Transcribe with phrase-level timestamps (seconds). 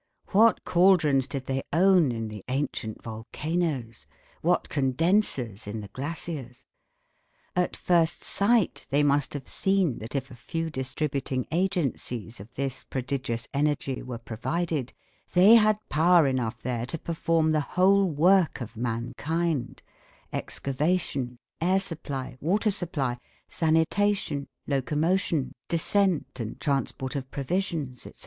[0.31, 4.07] What caldrons did they own in the ancient volcanoes!
[4.41, 6.65] What condensers in the glaciers!
[7.55, 12.83] At first sight they must have seen that if a few distributing agencies of this
[12.83, 14.91] prodigious energy were provided,
[15.33, 19.83] they had power enough there to perform the whole work of mankind
[20.33, 28.19] excavation, air supply, water supply, sanitation, locomotion, descent and transport of provisions, etc.